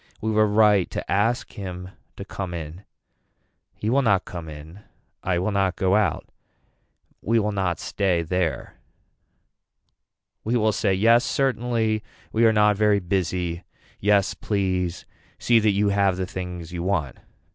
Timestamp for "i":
5.21-5.37